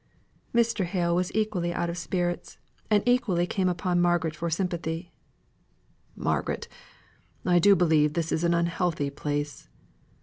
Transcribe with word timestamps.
Mr. 0.51 0.83
Hale 0.85 1.15
was 1.15 1.31
equally 1.35 1.71
out 1.71 1.87
of 1.87 1.95
spirits, 1.95 2.57
and 2.89 3.03
equally 3.07 3.45
came 3.45 3.69
upon 3.69 4.01
Margaret 4.01 4.35
for 4.35 4.49
sympathy. 4.49 5.13
"Margaret, 6.15 6.67
I 7.45 7.59
do 7.59 7.75
believe 7.75 8.13
this 8.13 8.31
is 8.31 8.43
an 8.43 8.55
unhealthy 8.55 9.11
place. 9.11 9.69